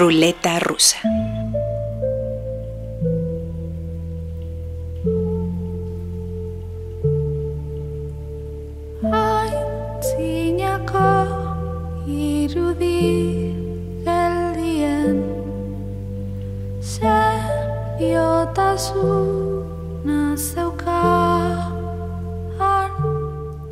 Ruleta 0.00 0.58
rusa. 0.60 0.96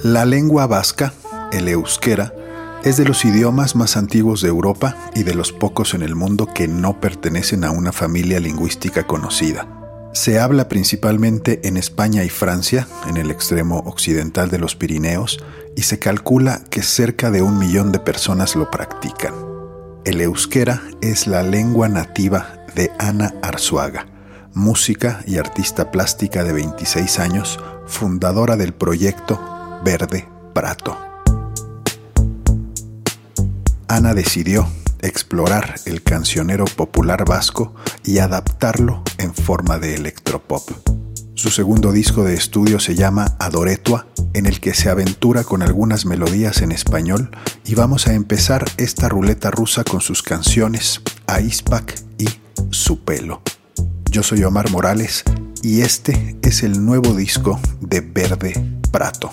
La 0.03 0.27
lengua 0.27 0.67
vasca, 0.67 1.15
el 1.53 1.69
euskera, 1.69 2.35
es 2.88 2.97
de 2.97 3.05
los 3.05 3.27
idiomas 3.27 3.77
más 3.77 3.98
antiguos 3.98 4.41
de 4.41 4.48
Europa 4.48 4.96
y 5.15 5.23
de 5.23 5.34
los 5.34 5.52
pocos 5.52 5.92
en 5.92 6.01
el 6.01 6.15
mundo 6.15 6.48
que 6.55 6.69
no 6.69 7.01
pertenecen 7.01 7.65
a 7.65 7.70
una 7.70 7.92
familia 7.92 8.41
lingüística 8.41 9.06
conocida. 9.06 9.69
Se 10.15 10.41
habla 10.41 10.69
principalmente 10.69 11.60
en 11.69 11.77
España 11.77 12.24
y 12.24 12.30
Francia, 12.30 12.88
en 13.06 13.19
el 13.19 13.30
extremo 13.30 13.80
occidental 13.80 14.48
de 14.48 14.59
los 14.59 14.74
Pirineos, 14.74 15.38
y 15.77 15.82
se 15.82 15.98
calcula 15.98 16.62
que 16.70 16.82
cerca 16.82 17.30
de 17.30 17.43
un 17.43 17.59
millón 17.59 17.93
de 17.93 17.98
personas 17.98 18.56
lo 18.56 18.70
practican. 18.70 19.34
El 20.07 20.23
euskera 20.23 20.80
es 21.02 21.27
la 21.27 21.43
lengua 21.43 21.91
nativa 21.91 22.65
de 22.74 22.91
Ana 22.98 23.34
Arzuaga, 23.43 24.07
música 24.55 25.23
y 25.27 25.37
artista 25.37 25.91
plástica 25.91 26.43
de 26.43 26.55
26 26.55 27.18
años, 27.18 27.60
fundadora 27.87 28.57
del 28.57 28.73
proyecto 28.73 29.38
Verde 29.84 30.27
Prato. 30.55 31.08
Ana 33.88 34.12
decidió 34.12 34.68
explorar 35.01 35.76
el 35.87 36.02
cancionero 36.02 36.66
popular 36.66 37.24
vasco 37.24 37.74
y 38.04 38.18
adaptarlo 38.18 39.02
en 39.16 39.35
forma 39.35 39.79
de 39.79 39.95
electropop. 39.95 40.63
Su 41.35 41.51
segundo 41.51 41.90
disco 41.93 42.23
de 42.23 42.35
estudio 42.35 42.80
se 42.80 42.95
llama 42.95 43.37
Adoretua, 43.38 44.07
en 44.35 44.45
el 44.45 44.60
que 44.60 44.74
se 44.74 44.90
aventura 44.90 45.43
con 45.45 45.63
algunas 45.63 46.04
melodías 46.04 46.60
en 46.60 46.73
español 46.73 47.30
y 47.65 47.76
vamos 47.76 48.09
a 48.09 48.15
empezar 48.15 48.65
esta 48.76 49.09
ruleta 49.09 49.51
rusa 49.51 49.85
con 49.85 50.01
sus 50.01 50.23
canciones 50.23 51.01
Aispak 51.26 51.95
y 52.18 52.29
Su 52.70 53.04
pelo. 53.04 53.41
Yo 54.10 54.23
soy 54.23 54.45
Omar 54.45 54.70
Morales 54.70 55.23
y 55.63 55.80
este 55.80 56.37
es 56.43 56.63
el 56.63 56.85
nuevo 56.85 57.15
disco 57.15 57.59
de 57.80 58.01
Verde 58.01 58.52
Prato. 58.91 59.32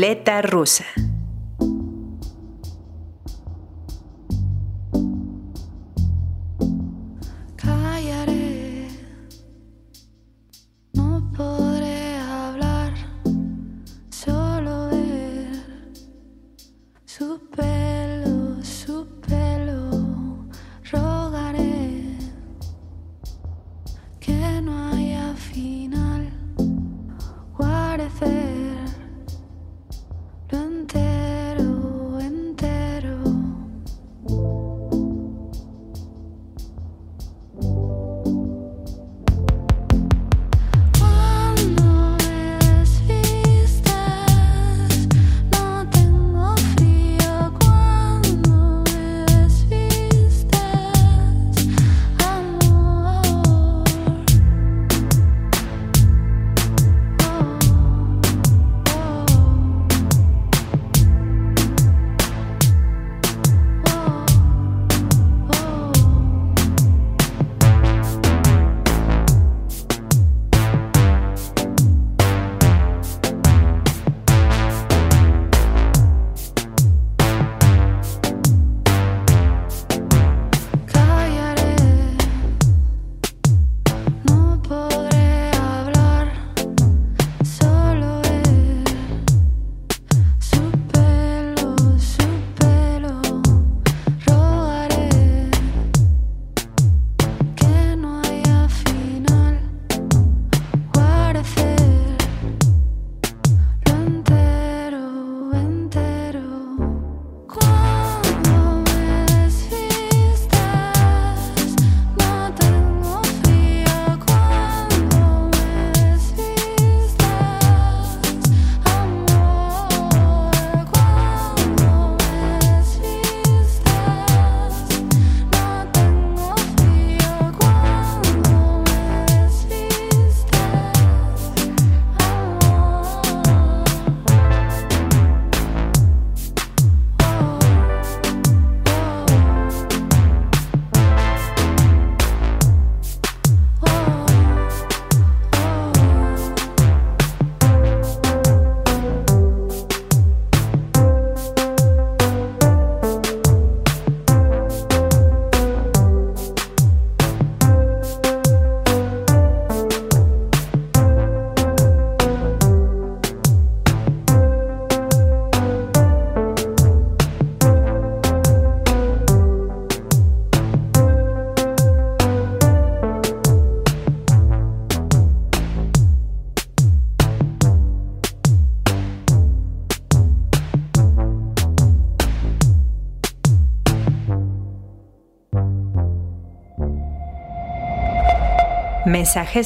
Ruleta 0.00 0.40
rusa. 0.40 0.86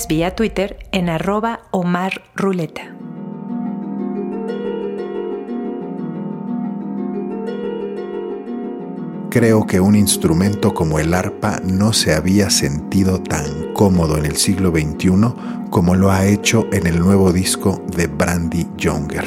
Vía 0.09 0.35
Twitter 0.37 0.77
en 0.93 1.09
arroba 1.09 1.61
Omar 1.71 2.21
Ruleta. 2.35 2.83
Creo 9.31 9.67
que 9.67 9.81
un 9.81 9.97
instrumento 9.97 10.75
como 10.75 10.99
el 10.99 11.15
arpa 11.15 11.63
no 11.65 11.95
se 11.95 12.13
había 12.13 12.51
sentido 12.51 13.23
tan 13.23 13.73
cómodo 13.73 14.19
en 14.19 14.27
el 14.27 14.37
siglo 14.37 14.71
XXI 14.71 15.71
como 15.71 15.95
lo 15.95 16.11
ha 16.11 16.27
hecho 16.27 16.69
en 16.71 16.87
el 16.87 16.99
nuevo 16.99 17.33
disco 17.33 17.83
de 17.97 18.07
Brandy 18.07 18.67
Younger. 18.77 19.25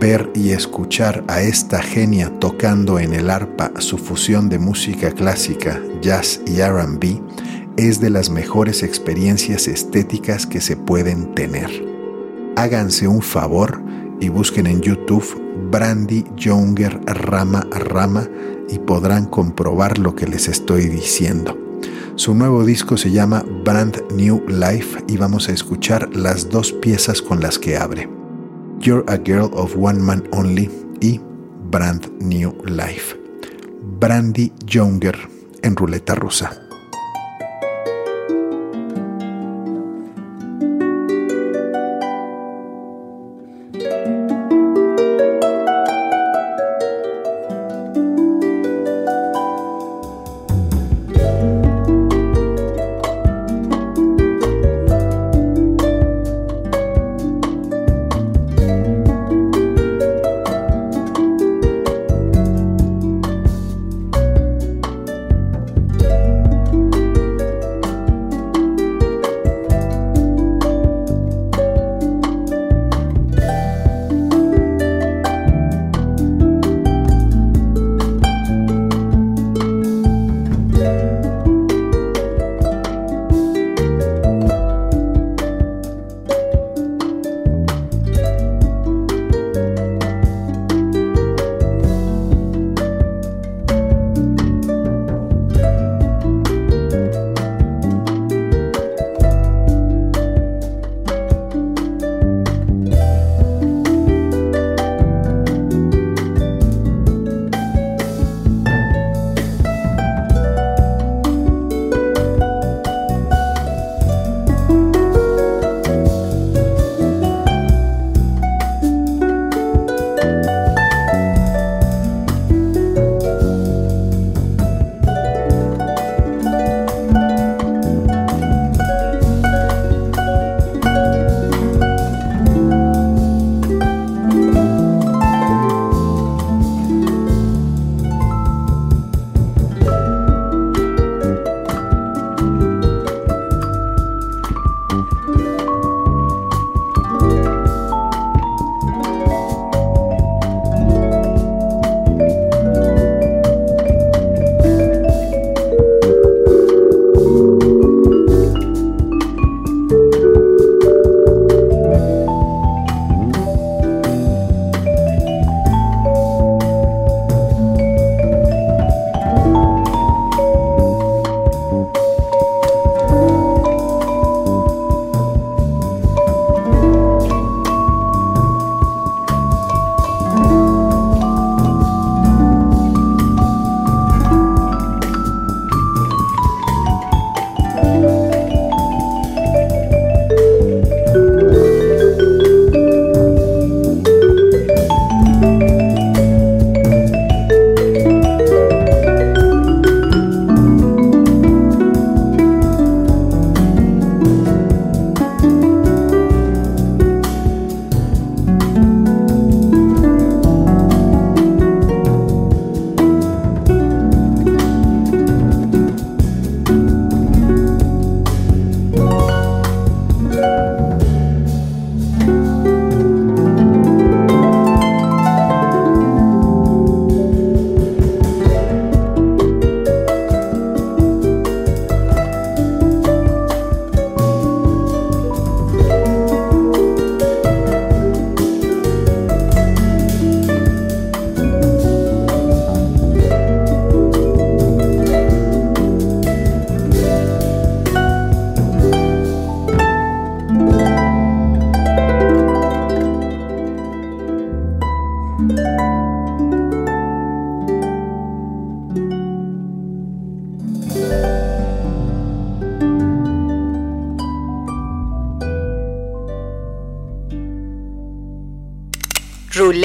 Ver 0.00 0.30
y 0.36 0.50
escuchar 0.50 1.24
a 1.26 1.42
esta 1.42 1.82
genia 1.82 2.30
tocando 2.38 3.00
en 3.00 3.14
el 3.14 3.30
arpa 3.30 3.72
su 3.78 3.98
fusión 3.98 4.48
de 4.48 4.60
música 4.60 5.10
clásica, 5.10 5.82
jazz 6.00 6.40
y 6.46 6.62
RB 6.62 7.20
es 7.76 8.00
de 8.00 8.10
las 8.10 8.30
mejores 8.30 8.82
experiencias 8.82 9.68
estéticas 9.68 10.46
que 10.46 10.60
se 10.60 10.76
pueden 10.76 11.34
tener. 11.34 11.70
Háganse 12.56 13.06
un 13.06 13.20
favor 13.20 13.82
y 14.20 14.28
busquen 14.30 14.66
en 14.66 14.80
YouTube 14.80 15.42
Brandy 15.70 16.24
Younger 16.36 16.98
Rama 17.04 17.66
Rama 17.70 18.28
y 18.68 18.78
podrán 18.78 19.26
comprobar 19.26 19.98
lo 19.98 20.14
que 20.14 20.26
les 20.26 20.48
estoy 20.48 20.86
diciendo. 20.86 21.58
Su 22.14 22.34
nuevo 22.34 22.64
disco 22.64 22.96
se 22.96 23.10
llama 23.10 23.44
Brand 23.64 24.10
New 24.14 24.42
Life 24.48 25.04
y 25.06 25.18
vamos 25.18 25.50
a 25.50 25.52
escuchar 25.52 26.16
las 26.16 26.48
dos 26.48 26.72
piezas 26.72 27.20
con 27.20 27.40
las 27.40 27.58
que 27.58 27.76
abre. 27.76 28.08
You're 28.80 29.04
a 29.06 29.18
Girl 29.18 29.50
of 29.52 29.76
One 29.78 30.00
Man 30.00 30.24
Only 30.32 30.70
y 31.00 31.20
Brand 31.70 32.10
New 32.20 32.54
Life. 32.64 33.16
Brandy 34.00 34.50
Younger 34.64 35.16
en 35.62 35.76
ruleta 35.76 36.14
rusa. 36.14 36.65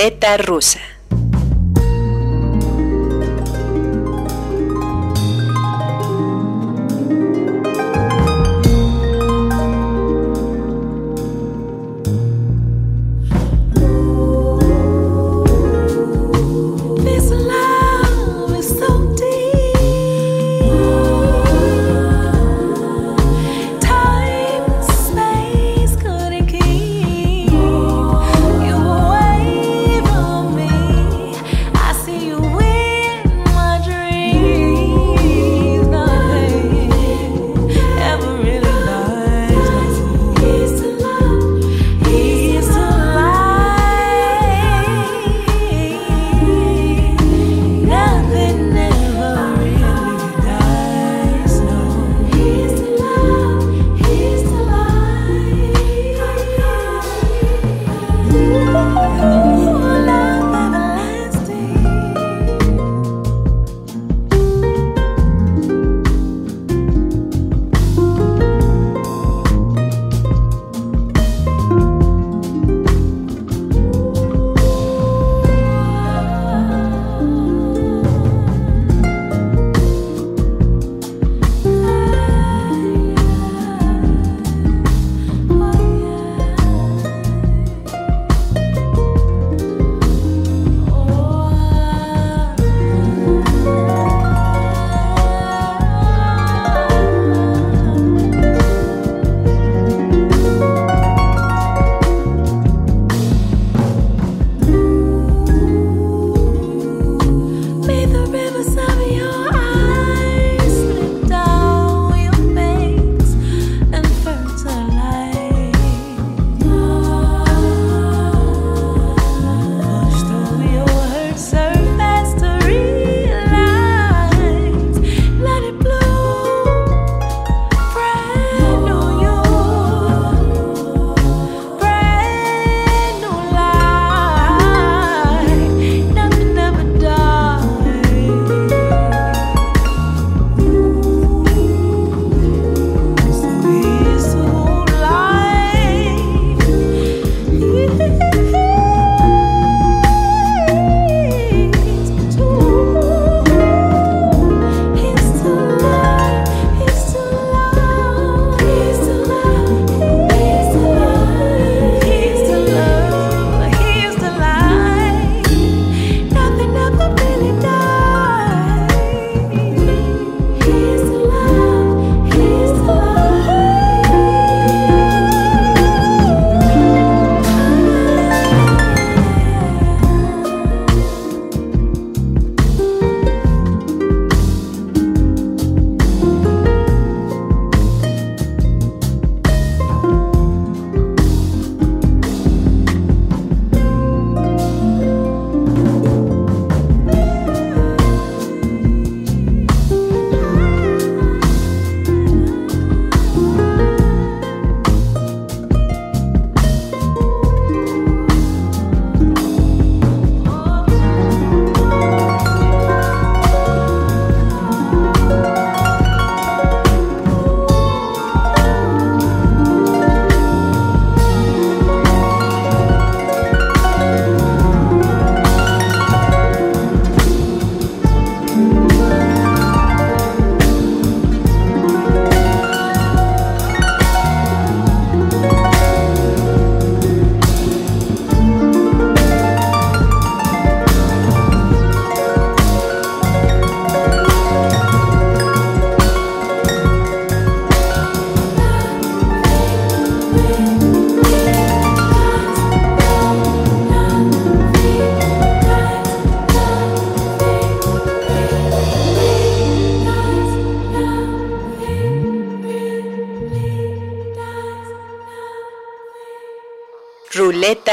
Ruleta 0.01 0.36
rusa. 0.36 0.79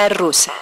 Rusa. 0.09 0.53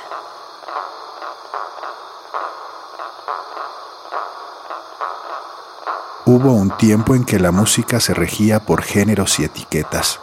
Hubo 6.24 6.52
un 6.52 6.76
tiempo 6.76 7.14
en 7.14 7.24
que 7.24 7.38
la 7.38 7.52
música 7.52 8.00
se 8.00 8.12
regía 8.12 8.60
por 8.60 8.82
géneros 8.82 9.38
y 9.38 9.44
etiquetas. 9.44 10.18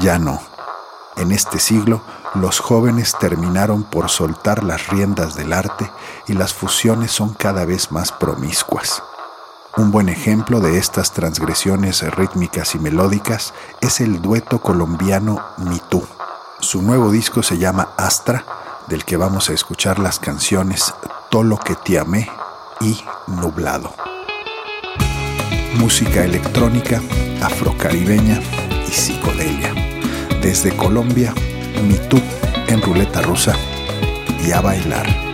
Ya 0.00 0.18
no. 0.18 0.40
En 1.16 1.32
este 1.32 1.58
siglo, 1.58 2.00
los 2.34 2.60
jóvenes 2.60 3.14
terminaron 3.18 3.84
por 3.84 4.08
soltar 4.08 4.64
las 4.64 4.88
riendas 4.88 5.34
del 5.34 5.52
arte 5.52 5.90
y 6.26 6.32
las 6.32 6.54
fusiones 6.54 7.10
son 7.10 7.34
cada 7.34 7.66
vez 7.66 7.92
más 7.92 8.12
promiscuas. 8.12 9.02
Un 9.76 9.90
buen 9.90 10.08
ejemplo 10.08 10.60
de 10.60 10.78
estas 10.78 11.12
transgresiones 11.12 12.00
rítmicas 12.14 12.74
y 12.74 12.78
melódicas 12.78 13.52
es 13.82 14.00
el 14.00 14.22
dueto 14.22 14.60
colombiano 14.60 15.44
Mitú. 15.58 16.15
Su 16.76 16.82
nuevo 16.82 17.10
disco 17.10 17.42
se 17.42 17.56
llama 17.56 17.88
Astra, 17.96 18.44
del 18.86 19.06
que 19.06 19.16
vamos 19.16 19.48
a 19.48 19.54
escuchar 19.54 19.98
las 19.98 20.18
canciones 20.18 20.92
Tolo 21.30 21.56
que 21.56 21.74
te 21.74 21.98
amé 21.98 22.28
y 22.82 23.02
Nublado 23.28 23.94
música 25.80 26.22
electrónica, 26.22 27.00
afrocaribeña 27.42 28.42
y 28.86 28.90
psicodelia. 28.90 29.72
Desde 30.42 30.76
Colombia, 30.76 31.32
Mitú 31.88 32.20
en 32.68 32.82
ruleta 32.82 33.22
rusa 33.22 33.54
y 34.46 34.52
a 34.52 34.60
bailar. 34.60 35.25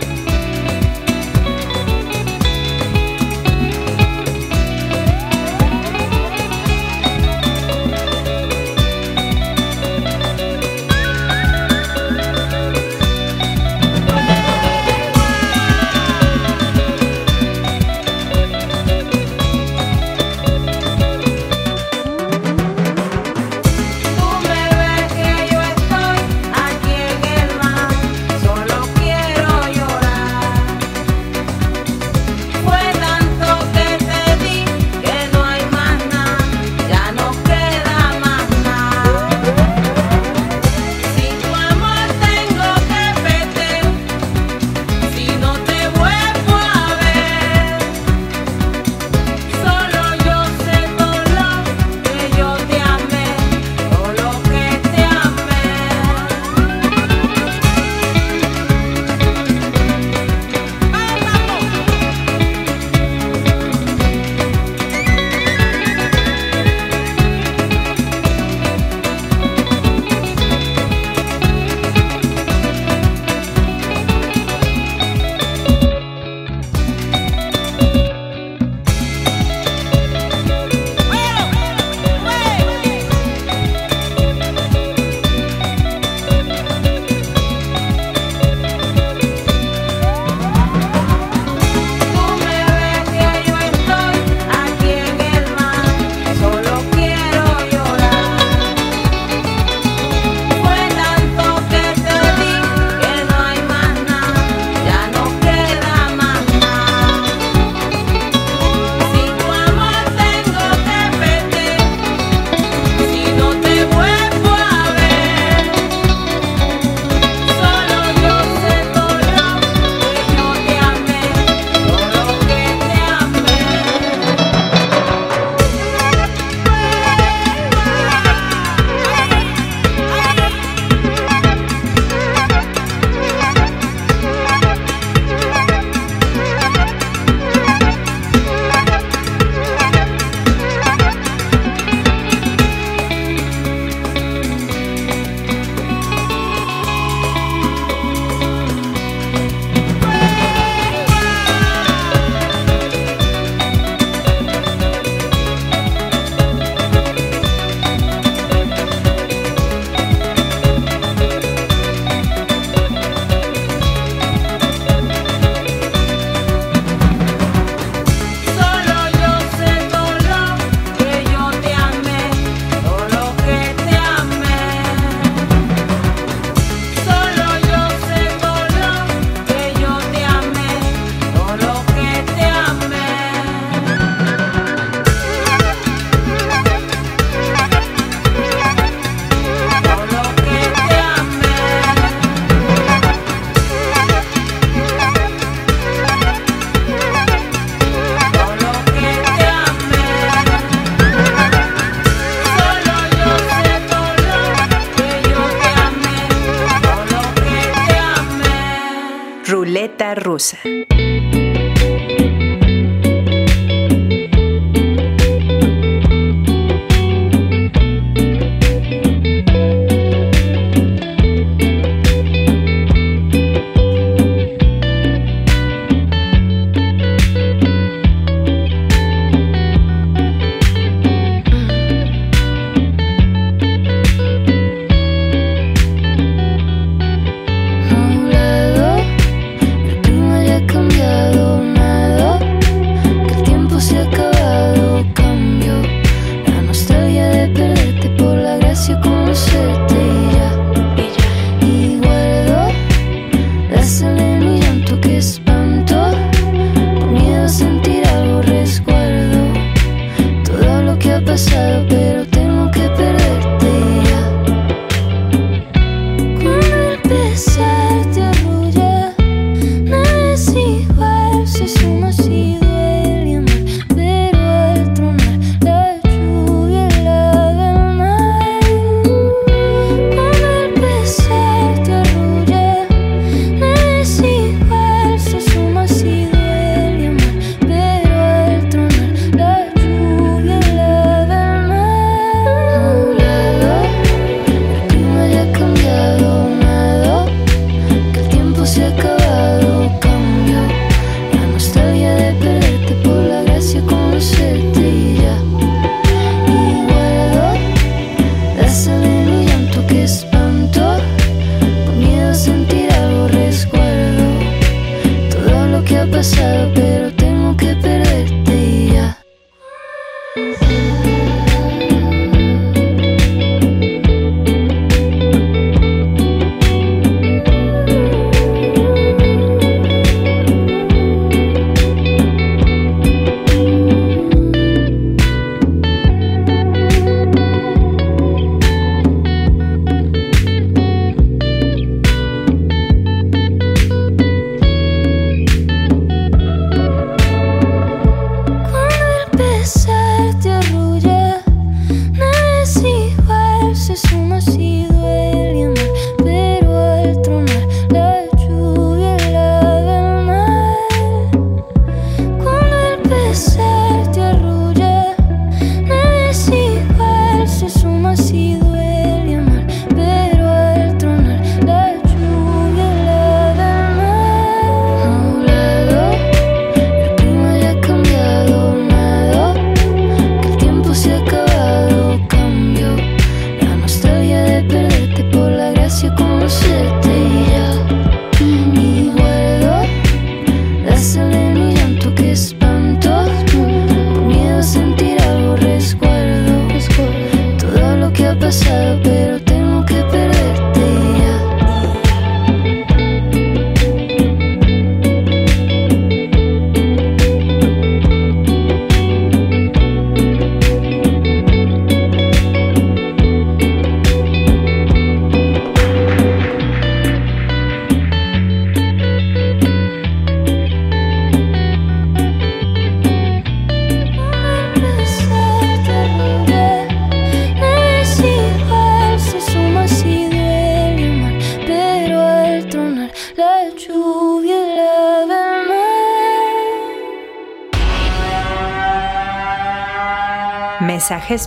little 261.63 261.87
bit 261.87 262.02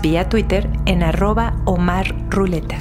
vía 0.02 0.28
Twitter 0.28 0.68
en 0.84 1.04
arroba 1.04 1.54
Omar 1.64 2.12
Ruleta. 2.28 2.76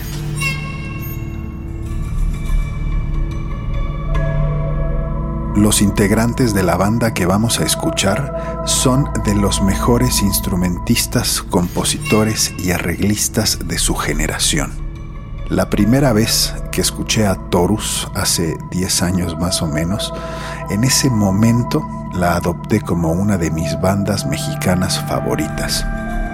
Los 5.55 5.83
integrantes 5.83 6.55
de 6.55 6.63
la 6.63 6.75
banda 6.77 7.13
que 7.13 7.27
vamos 7.27 7.59
a 7.59 7.63
escuchar 7.63 8.63
son 8.65 9.07
de 9.23 9.35
los 9.35 9.61
mejores 9.61 10.23
instrumentistas, 10.23 11.43
compositores 11.43 12.55
y 12.57 12.71
arreglistas 12.71 13.59
de 13.67 13.77
su 13.77 13.93
generación. 13.93 14.71
La 15.47 15.69
primera 15.69 16.11
vez 16.11 16.55
que 16.71 16.81
escuché 16.81 17.27
a 17.27 17.35
Torus, 17.35 18.07
hace 18.15 18.57
10 18.71 19.01
años 19.03 19.39
más 19.39 19.61
o 19.61 19.67
menos, 19.67 20.11
en 20.71 20.83
ese 20.83 21.11
momento 21.11 21.87
la 22.15 22.35
adopté 22.35 22.81
como 22.81 23.11
una 23.11 23.37
de 23.37 23.51
mis 23.51 23.79
bandas 23.79 24.25
mexicanas 24.25 24.99
favoritas. 25.07 25.85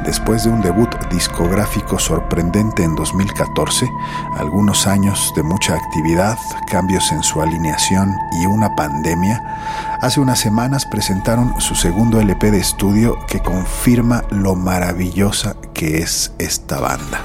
Después 0.05 0.43
de 0.43 0.49
un 0.49 0.61
debut 0.61 0.89
discográfico 1.11 1.99
sorprendente 1.99 2.83
en 2.83 2.95
2014, 2.95 3.87
algunos 4.35 4.87
años 4.87 5.31
de 5.35 5.43
mucha 5.43 5.75
actividad, 5.75 6.39
cambios 6.67 7.11
en 7.11 7.21
su 7.21 7.39
alineación 7.39 8.17
y 8.41 8.47
una 8.47 8.75
pandemia, 8.75 9.97
hace 10.01 10.19
unas 10.19 10.39
semanas 10.39 10.87
presentaron 10.87 11.53
su 11.61 11.75
segundo 11.75 12.19
LP 12.19 12.49
de 12.49 12.57
estudio 12.57 13.15
que 13.27 13.41
confirma 13.41 14.23
lo 14.31 14.55
maravillosa 14.55 15.55
que 15.75 15.99
es 15.99 16.33
esta 16.39 16.79
banda. 16.79 17.21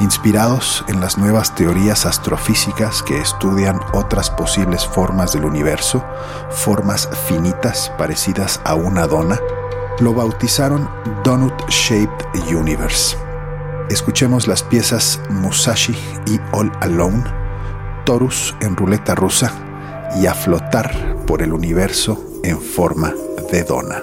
Inspirados 0.00 0.84
en 0.86 1.00
las 1.00 1.18
nuevas 1.18 1.56
teorías 1.56 2.06
astrofísicas 2.06 3.02
que 3.02 3.18
estudian 3.18 3.80
otras 3.92 4.30
posibles 4.30 4.86
formas 4.86 5.32
del 5.32 5.44
universo, 5.44 6.04
formas 6.50 7.08
finitas 7.26 7.90
parecidas 7.98 8.60
a 8.64 8.74
una 8.74 9.08
dona, 9.08 9.40
lo 10.00 10.14
bautizaron 10.14 10.88
Donut 11.24 11.54
Shaped 11.68 12.54
Universe. 12.54 13.16
Escuchemos 13.90 14.46
las 14.46 14.62
piezas 14.62 15.20
Musashi 15.30 15.96
y 16.26 16.38
All 16.52 16.70
Alone, 16.80 17.24
Torus 18.04 18.54
en 18.60 18.76
ruleta 18.76 19.14
rusa 19.14 19.52
y 20.20 20.26
a 20.26 20.34
flotar 20.34 21.16
por 21.26 21.42
el 21.42 21.52
universo 21.52 22.22
en 22.44 22.60
forma 22.60 23.12
de 23.50 23.64
dona. 23.64 24.02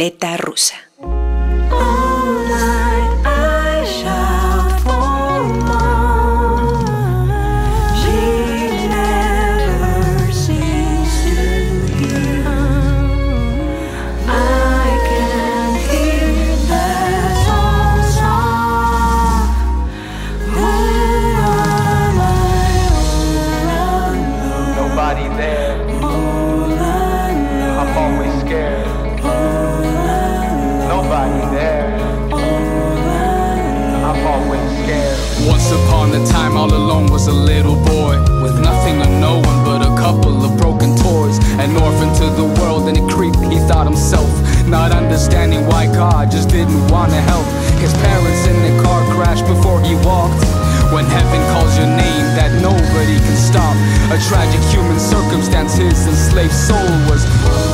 Ruleta 0.00 0.29
understanding 45.20 45.66
why 45.66 45.84
God 45.84 46.30
just 46.30 46.48
didn't 46.48 46.80
want 46.88 47.12
to 47.12 47.20
help. 47.20 47.44
His 47.78 47.92
parents 47.92 48.46
in 48.46 48.56
the 48.62 48.82
car 48.82 49.02
crash 49.12 49.42
before 49.42 49.78
he 49.82 49.94
walked. 49.96 50.42
When 50.94 51.04
heaven 51.04 51.40
calls 51.52 51.76
your 51.76 51.88
name 51.88 52.24
that 52.40 52.50
nobody 52.62 53.18
can 53.20 53.36
stop. 53.36 53.76
A 54.10 54.18
tragic 54.28 54.62
human 54.72 54.98
circumstance, 54.98 55.74
his 55.74 56.06
enslaved 56.06 56.54
soul 56.54 56.88
was. 57.10 57.69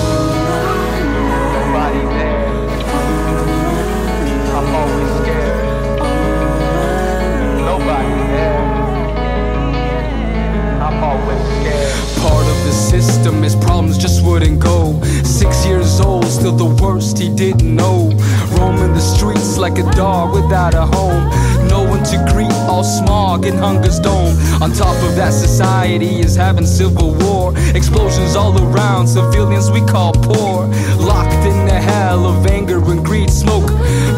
The 12.67 12.73
system, 12.73 13.43
his 13.43 13.55
problems 13.55 13.97
just 13.97 14.25
wouldn't 14.25 14.59
go. 14.59 15.01
Six 15.23 15.65
years 15.65 16.01
old, 16.01 16.27
still 16.27 16.57
the 16.57 16.83
worst 16.83 17.17
he 17.17 17.29
didn't 17.29 17.75
know. 17.75 18.11
Roaming 18.59 18.93
the 18.93 19.01
streets 19.01 19.57
like 19.57 19.79
a 19.79 19.89
dog 19.93 20.35
without 20.35 20.75
a 20.75 20.85
home. 20.85 21.31
No 21.69 21.85
one 21.85 22.03
to 22.11 22.19
greet, 22.33 22.53
all 22.69 22.83
smog 22.83 23.47
in 23.47 23.57
hunger's 23.57 24.01
dome. 24.01 24.35
On 24.61 24.73
top 24.73 24.97
of 25.05 25.15
that, 25.15 25.33
society 25.33 26.19
is 26.19 26.35
having 26.35 26.67
civil 26.67 27.15
war. 27.15 27.55
Explosions 27.75 28.35
all 28.35 28.55
around, 28.59 29.07
civilians 29.07 29.71
we 29.71 29.81
call 29.87 30.13
poor. 30.13 30.67
Locked 30.99 31.45
in 31.47 31.67
the 31.67 31.81
hell 31.81 32.27
of 32.27 32.47
anger 32.47 32.79
and 32.91 33.05
greed, 33.05 33.31
smoke. 33.31 33.69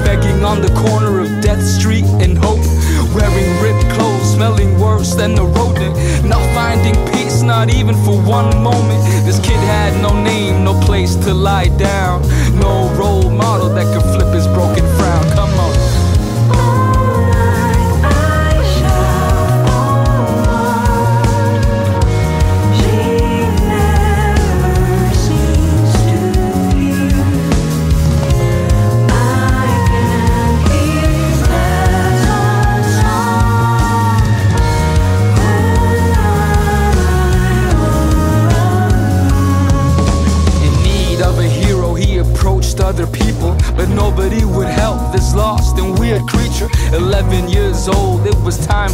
Begging 0.04 0.42
on 0.42 0.62
the 0.62 0.72
corner 0.86 1.20
of 1.20 1.28
Death 1.42 1.62
Street 1.62 2.06
in 2.24 2.34
hope. 2.36 2.64
Wearing 3.14 3.50
ripped 3.60 3.90
clothes, 3.94 4.32
smelling 4.34 4.77
worse 4.98 5.14
than 5.14 5.38
a 5.38 5.44
rodent. 5.44 5.94
Not 6.24 6.42
finding 6.54 6.96
peace, 7.12 7.42
not 7.42 7.72
even 7.72 7.94
for 8.04 8.16
one 8.20 8.50
moment. 8.62 9.00
This 9.24 9.38
kid 9.38 9.60
had 9.74 9.92
no 10.02 10.10
name, 10.22 10.64
no 10.64 10.74
place 10.80 11.14
to 11.24 11.32
lie 11.32 11.68
down. 11.78 12.22
No 12.58 12.92
role 12.98 13.30
model 13.30 13.68
that 13.76 13.86
could 13.92 14.06
flip 14.12 14.27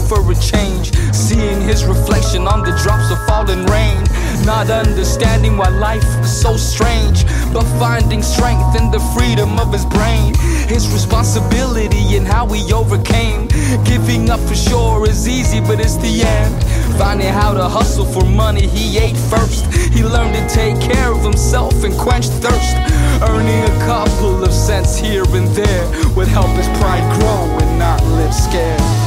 for 0.09 0.21
a 0.31 0.35
change. 0.35 0.93
Seeing 1.15 1.61
his 1.61 1.85
reflection 1.85 2.47
on 2.47 2.61
the 2.61 2.73
drops 2.83 3.11
of 3.11 3.19
falling 3.27 3.65
rain, 3.67 4.03
not 4.45 4.71
understanding 4.71 5.57
why 5.57 5.69
life 5.69 6.05
was 6.21 6.41
so 6.41 6.57
strange, 6.57 7.25
but 7.53 7.65
finding 7.79 8.23
strength 8.23 8.77
in 8.77 8.91
the 8.91 9.01
freedom 9.15 9.59
of 9.59 9.73
his 9.73 9.87
brain. 9.87 10.35
His 10.69 10.91
responsibility 10.93 12.17
and 12.17 12.27
how 12.27 12.47
he 12.47 12.73
overcame. 12.73 13.49
Giving 13.85 14.31
up 14.31 14.41
for 14.41 14.55
sure 14.55 15.09
is 15.09 15.29
easy, 15.29 15.61
but 15.61 15.81
it's 15.81 15.97
the 15.97 16.23
end. 16.23 16.55
Finding 16.99 17.33
how 17.33 17.55
to 17.55 17.69
hustle 17.69 18.05
for 18.05 18.25
money, 18.25 18.67
he 18.67 18.99
ate 18.99 19.17
first. 19.17 19.67
He 19.93 20.03
learned 20.03 20.35
to 20.35 20.55
take 20.55 20.81
care 20.81 21.13
of 21.13 21.23
himself 21.23 21.85
and 21.85 21.95
quench 21.95 22.27
thirst. 22.27 22.77
Earning 23.23 23.63
a 23.65 23.79
couple 23.87 24.45
of 24.45 24.53
cents 24.53 24.97
here 24.97 25.25
and 25.29 25.49
there 25.49 25.87
would 26.15 26.29
help 26.29 26.51
his 26.57 26.69
pride 26.79 27.07
grow 27.19 27.45
and 27.61 27.79
not 27.79 28.03
live 28.05 28.35
scared. 28.35 29.04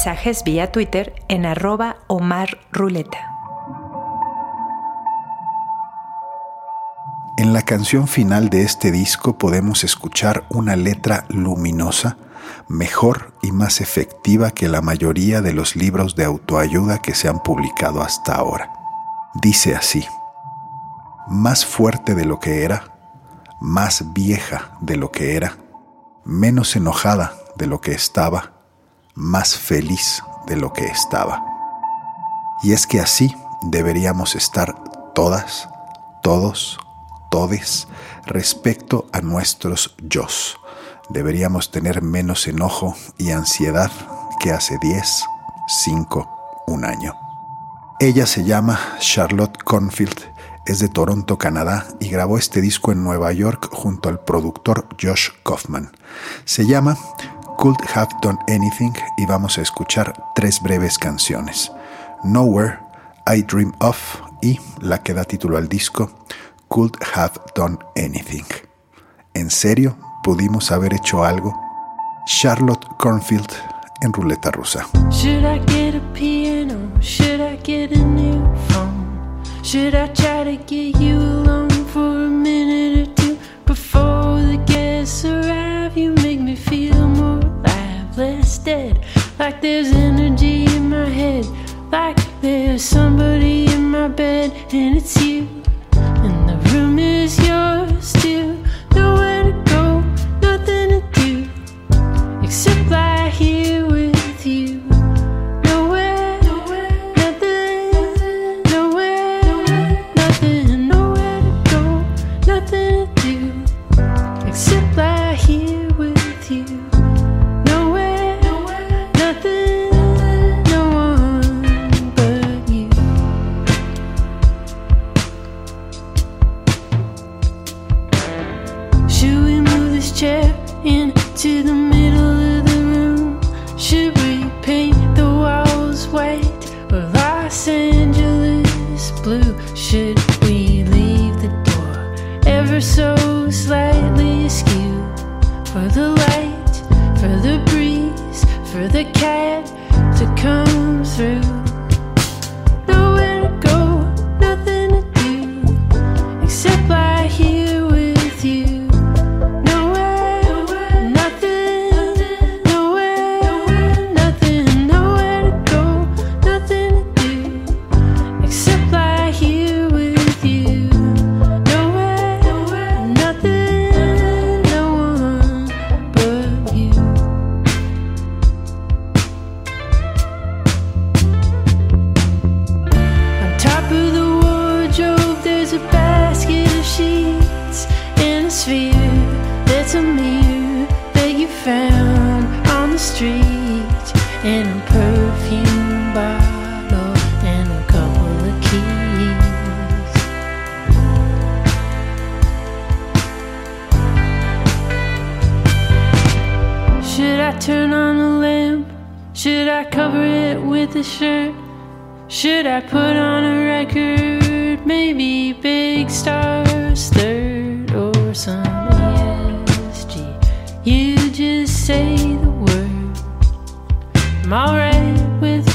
Mensajes 0.00 0.44
vía 0.44 0.72
Twitter 0.72 1.12
en. 1.28 1.44
En 7.36 7.52
la 7.52 7.62
canción 7.66 8.08
final 8.08 8.48
de 8.48 8.62
este 8.62 8.92
disco 8.92 9.36
podemos 9.36 9.84
escuchar 9.84 10.46
una 10.48 10.74
letra 10.74 11.26
luminosa, 11.28 12.16
mejor 12.66 13.34
y 13.42 13.52
más 13.52 13.82
efectiva 13.82 14.52
que 14.52 14.70
la 14.70 14.80
mayoría 14.80 15.42
de 15.42 15.52
los 15.52 15.76
libros 15.76 16.16
de 16.16 16.24
autoayuda 16.24 17.02
que 17.02 17.14
se 17.14 17.28
han 17.28 17.42
publicado 17.42 18.00
hasta 18.00 18.36
ahora. 18.36 18.72
Dice 19.34 19.76
así, 19.76 20.06
más 21.28 21.66
fuerte 21.66 22.14
de 22.14 22.24
lo 22.24 22.40
que 22.40 22.64
era, 22.64 22.84
más 23.60 24.14
vieja 24.14 24.78
de 24.80 24.96
lo 24.96 25.12
que 25.12 25.36
era, 25.36 25.58
menos 26.24 26.74
enojada 26.74 27.34
de 27.56 27.66
lo 27.66 27.82
que 27.82 27.92
estaba, 27.92 28.49
más 29.20 29.56
feliz 29.56 30.22
de 30.46 30.56
lo 30.56 30.72
que 30.72 30.86
estaba. 30.86 31.44
Y 32.62 32.72
es 32.72 32.86
que 32.86 33.00
así 33.00 33.36
deberíamos 33.62 34.34
estar 34.34 34.74
todas, 35.14 35.68
todos, 36.22 36.78
todes, 37.30 37.86
respecto 38.26 39.06
a 39.12 39.20
nuestros 39.20 39.94
yos. 40.02 40.58
Deberíamos 41.10 41.70
tener 41.70 42.02
menos 42.02 42.46
enojo 42.48 42.96
y 43.18 43.30
ansiedad 43.30 43.90
que 44.40 44.52
hace 44.52 44.78
10, 44.80 45.24
5, 45.84 46.64
un 46.66 46.84
año. 46.84 47.14
Ella 47.98 48.26
se 48.26 48.44
llama 48.44 48.80
Charlotte 49.00 49.62
Cornfield, 49.62 50.32
es 50.64 50.78
de 50.78 50.88
Toronto, 50.88 51.36
Canadá, 51.36 51.86
y 52.00 52.08
grabó 52.08 52.38
este 52.38 52.60
disco 52.60 52.92
en 52.92 53.04
Nueva 53.04 53.32
York 53.32 53.68
junto 53.72 54.08
al 54.08 54.20
productor 54.20 54.86
Josh 55.00 55.30
Kaufman. 55.44 55.90
Se 56.44 56.66
llama 56.66 56.96
Could 57.60 57.76
Have 57.94 58.08
Done 58.22 58.38
Anything 58.48 58.94
y 59.18 59.26
vamos 59.26 59.58
a 59.58 59.60
escuchar 59.60 60.14
tres 60.34 60.62
breves 60.62 60.96
canciones. 60.96 61.70
Nowhere, 62.24 62.78
I 63.26 63.42
Dream 63.42 63.74
Of 63.80 63.98
y 64.40 64.58
la 64.80 65.02
que 65.02 65.12
da 65.12 65.24
título 65.24 65.58
al 65.58 65.68
disco, 65.68 66.10
Could 66.68 66.96
Have 67.14 67.34
Done 67.54 67.76
Anything. 67.96 68.46
¿En 69.34 69.50
serio 69.50 69.94
pudimos 70.22 70.72
haber 70.72 70.94
hecho 70.94 71.22
algo? 71.22 71.54
Charlotte 72.24 72.86
Cornfield 72.98 73.52
en 74.00 74.14
ruleta 74.14 74.50
rusa. 74.50 74.86
Should 75.10 75.44
I 75.44 75.60
get 75.66 75.96
a 75.96 76.12
piano? 76.14 76.78
Should 77.02 77.42
I 77.42 77.58
get 77.62 77.92
a 77.92 78.02
new 78.02 78.42
phone? 78.70 79.42
Should 79.62 79.94
I 79.94 80.08
try 80.14 80.44
to 80.44 80.64
get 80.64 80.98
you 80.98 81.29
Like 89.40 89.62
there's 89.62 89.90
energy 89.90 90.66
in 90.66 90.90
my 90.90 91.06
head, 91.06 91.46
like 91.90 92.18
there's 92.42 92.84
somebody 92.84 93.72
in 93.72 93.90
my 93.90 94.06
bed, 94.06 94.52
and 94.70 94.98
it's 94.98 95.16
you. 95.22 95.48
And 95.94 96.46
the 96.46 96.56
room 96.70 96.98
is 96.98 97.38
yours 97.48 98.12
too. 98.22 98.62
Nowhere 98.94 99.44
to 99.44 99.52
go, 99.64 100.00
nothing 100.42 100.90
to 100.90 101.02
do 101.14 101.48
except 102.42 102.90
lie 102.90 103.30
here 103.30 103.89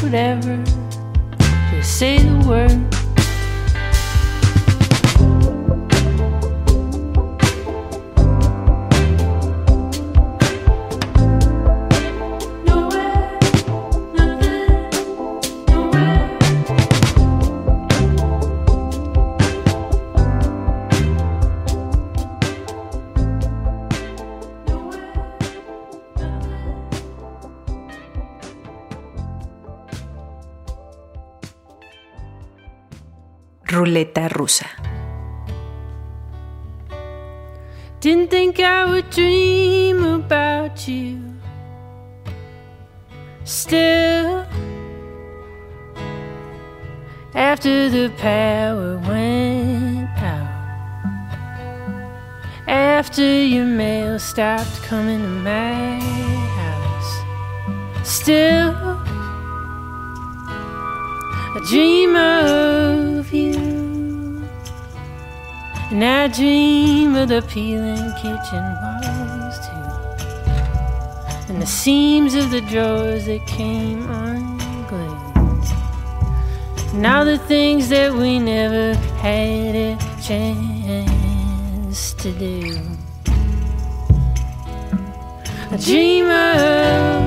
whatever. 0.06 0.64
Just 1.72 1.97
say 1.97 2.20
the 2.20 2.47
word. 2.47 3.05
Ruleta 33.96 34.28
rusa. 34.28 34.68
Didn't 38.02 38.30
think 38.30 38.60
I 38.60 38.86
would 38.86 39.10
dream 39.10 40.04
about 40.04 40.86
you. 40.86 41.22
Still, 43.46 44.46
after 47.34 47.89
the 47.89 48.12
power 48.18 48.98
went 49.08 50.10
out, 50.20 50.52
after 52.68 53.24
your 53.24 53.66
mail 53.66 54.20
stopped 54.20 54.84
coming 54.84 55.22
to 55.22 55.30
my 55.30 56.00
house, 56.60 57.14
still, 58.04 58.76
I 61.56 61.60
dream 61.70 62.16
of 62.18 63.32
you. 63.32 63.75
And 65.96 66.04
I 66.04 66.28
dream 66.28 67.16
of 67.16 67.30
the 67.30 67.41
peeling 67.41 68.12
kitchen 68.16 68.66
walls 68.82 69.58
too. 69.66 69.88
And 71.48 71.62
the 71.62 71.66
seams 71.66 72.36
of 72.36 72.52
the 72.52 72.60
drawers 72.60 73.28
that 73.28 73.48
came 73.48 74.04
unglued. 74.10 75.64
All 77.06 77.24
the 77.24 77.38
things 77.48 77.88
that 77.88 78.14
we 78.14 78.39
never 78.39 78.93
had 79.24 79.74
a 79.74 79.98
chance 80.22 82.14
to 82.16 82.32
do. 82.34 82.78
I 85.72 85.78
dream 85.78 86.26
of, 86.26 87.24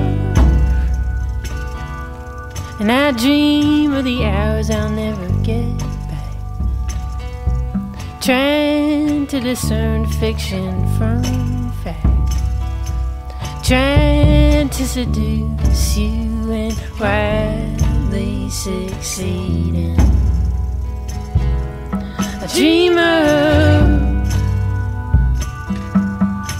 and 2.79 2.91
I 2.91 3.13
dream 3.13 3.93
of 3.93 4.05
the 4.05 4.25
hours 4.25 4.69
I'll 4.69 4.91
never 4.91 5.27
get 5.41 5.88
trying 8.29 9.25
to 9.25 9.39
discern 9.39 10.05
fiction 10.05 10.71
from 10.99 11.23
fact, 11.83 12.31
trying 13.65 14.69
to 14.69 14.85
seduce 14.85 15.97
you 15.97 16.51
and 16.51 16.77
wildly 16.99 18.47
succeeding. 18.51 19.97
A 22.43 22.47
dreamer, 22.53 23.01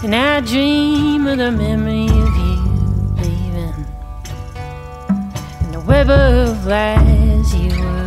And 0.02 0.12
I 0.12 0.40
dream 0.40 1.28
of 1.28 1.38
the 1.38 1.52
memory 1.52 2.06
of 2.06 2.34
you 2.44 2.62
leaving. 3.22 3.86
And 5.60 5.74
the 5.74 5.80
web 5.86 6.10
of 6.10 6.66
lies 6.66 7.54
you 7.54 7.70
were 7.80 7.99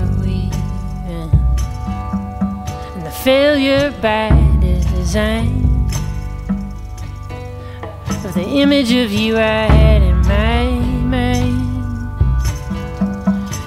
failure 3.24 3.90
by 4.02 4.28
design 4.60 5.64
of 8.26 8.34
the 8.34 8.46
image 8.46 8.92
of 8.92 9.14
you 9.14 9.38
I 9.38 9.64
had 9.80 10.02
in 10.02 10.20
my 10.28 10.66
mind. 11.14 12.10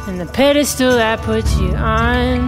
And 0.08 0.20
the 0.20 0.26
pedestal 0.26 0.98
I 1.00 1.16
put 1.16 1.46
you 1.56 1.74
on. 1.74 2.38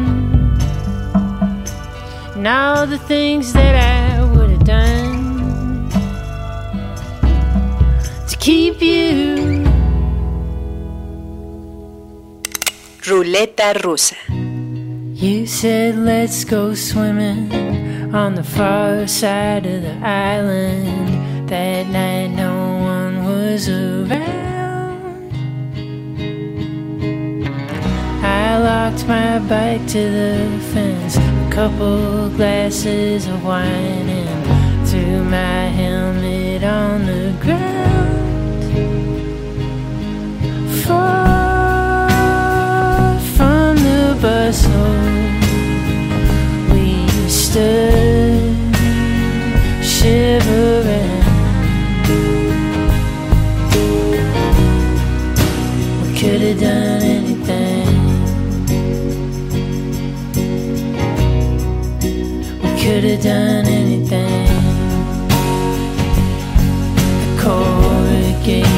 And 2.37 2.47
all 2.47 2.87
the 2.87 2.99
things 2.99 3.55
that 3.55 3.75
I 3.75 4.23
would 4.33 4.51
have 4.51 4.65
done 4.65 5.89
to 8.29 8.37
keep 8.37 8.83
you. 8.83 9.65
Ruleta 13.09 13.73
rusa. 13.81 14.28
You 15.21 15.47
said, 15.49 15.97
let's 15.97 16.45
go 16.45 16.75
swimming 16.75 17.53
on 18.15 18.37
the 18.37 18.45
far 18.45 19.09
side 19.09 19.67
of 19.67 19.83
the 19.83 19.97
island. 19.99 21.49
That 21.49 21.89
night, 21.89 22.29
no 22.29 22.55
one 22.79 23.25
was 23.25 23.69
around. 23.69 25.33
I 28.23 28.59
locked 28.59 29.09
my 29.09 29.41
bike 29.41 29.85
to 29.89 29.99
the 29.99 30.61
fence, 30.73 31.17
a 31.17 31.49
couple 31.51 32.29
glasses 32.37 33.27
of 33.27 33.45
wine, 33.45 34.09
and 34.09 34.89
threw 34.89 35.25
my 35.25 35.67
helmet 35.81 36.63
on 36.63 37.07
the 37.07 37.35
ground. 37.43 37.65
Far 40.85 41.48
bustle, 44.21 44.73
we 46.73 47.07
stood 47.29 48.57
shivering. 49.81 51.23
We 56.03 56.19
could 56.19 56.41
have 56.41 56.61
done 56.61 57.03
anything. 57.03 57.87
We 62.63 62.71
could 62.83 63.05
have 63.05 63.23
done 63.23 63.67
anything. 63.67 64.47
The 67.21 67.43
corrugated 67.43 68.78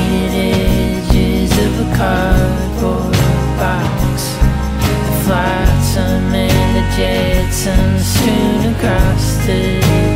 jetsam 7.61 7.99
strewn 7.99 8.75
across 8.75 9.37
the 9.47 10.10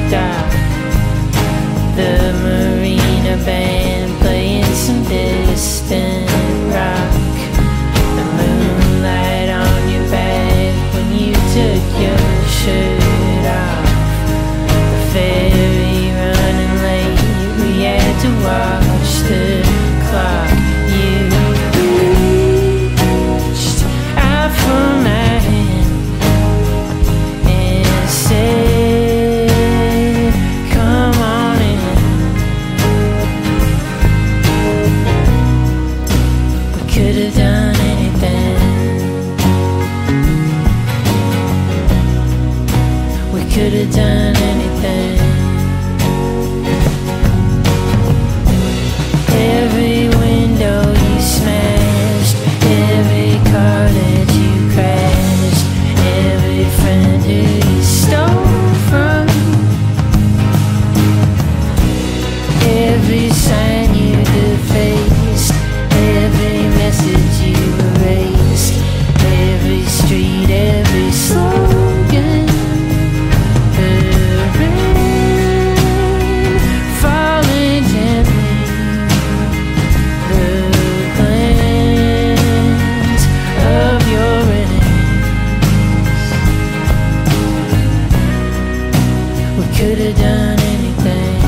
could 89.76 89.98
have 89.98 90.16
done 90.16 90.60
anything. 90.60 91.40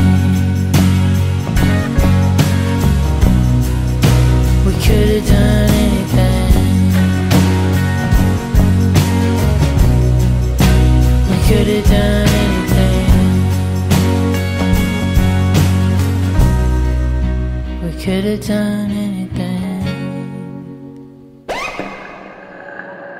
We 4.66 4.72
could 4.82 5.24
have. 5.28 5.66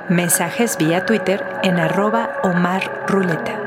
Mensajes 0.09 0.77
vía 0.77 1.05
Twitter 1.05 1.45
en 1.63 1.79
arroba 1.79 2.39
Omar 2.43 3.05
Ruleta. 3.07 3.66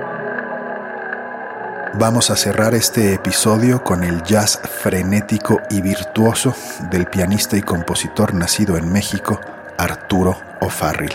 Vamos 1.95 2.31
a 2.31 2.37
cerrar 2.37 2.75
este 2.75 3.15
episodio 3.15 3.83
con 3.83 4.05
el 4.05 4.23
jazz 4.23 4.61
frenético 4.81 5.61
y 5.71 5.81
virtuoso 5.81 6.55
del 6.89 7.07
pianista 7.07 7.57
y 7.57 7.63
compositor 7.63 8.33
nacido 8.33 8.79
en 8.79 8.93
México, 8.93 9.41
Arturo 9.77 10.41
O'Farrill. 10.61 11.13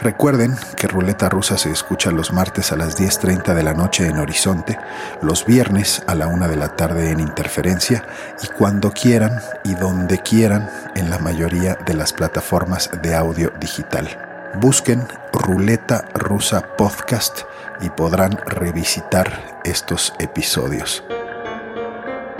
Recuerden 0.00 0.56
que 0.76 0.88
Ruleta 0.88 1.28
Rusa 1.28 1.56
se 1.56 1.70
escucha 1.70 2.10
los 2.10 2.32
martes 2.32 2.72
a 2.72 2.76
las 2.76 2.98
10.30 2.98 3.54
de 3.54 3.62
la 3.62 3.74
noche 3.74 4.08
en 4.08 4.18
Horizonte, 4.18 4.76
los 5.20 5.46
viernes 5.46 6.02
a 6.08 6.16
la 6.16 6.26
1 6.26 6.48
de 6.48 6.56
la 6.56 6.70
tarde 6.70 7.10
en 7.10 7.20
Interferencia 7.20 8.04
y 8.42 8.48
cuando 8.48 8.90
quieran 8.90 9.40
y 9.62 9.76
donde 9.76 10.18
quieran 10.18 10.68
en 10.96 11.10
la 11.10 11.18
mayoría 11.18 11.76
de 11.86 11.94
las 11.94 12.12
plataformas 12.12 12.90
de 13.02 13.14
audio 13.14 13.52
digital. 13.60 14.08
Busquen 14.56 15.06
Ruleta 15.32 16.04
Rusa 16.12 16.60
Podcast 16.76 17.42
y 17.82 17.90
podrán 17.90 18.32
revisitar 18.46 19.60
estos 19.64 20.14
episodios. 20.18 21.04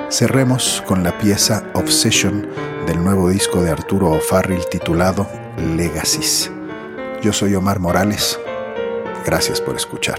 Cerremos 0.09 0.83
con 0.87 1.03
la 1.03 1.19
pieza 1.19 1.65
Obsession 1.75 2.49
del 2.87 3.03
nuevo 3.03 3.29
disco 3.29 3.63
de 3.63 3.71
Arturo 3.71 4.11
O'Farrill 4.11 4.67
titulado 4.71 5.27
Legacies. 5.77 6.51
Yo 7.23 7.33
soy 7.33 7.55
Omar 7.55 7.81
Morales. 7.81 8.39
Gracias 9.25 9.61
por 9.61 9.77
escuchar. 9.77 10.19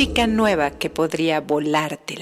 Música 0.00 0.26
nueva 0.26 0.70
que 0.70 0.88
podría 0.88 1.42
volarte. 1.42 2.16